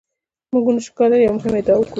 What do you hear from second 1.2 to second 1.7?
یوه مهمه